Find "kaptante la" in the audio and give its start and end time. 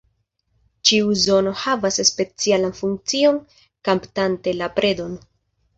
3.91-4.77